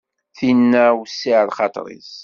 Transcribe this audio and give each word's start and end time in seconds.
Tinna 0.37 0.85
wessiε 0.97 1.39
lxaṭer-is. 1.49 2.11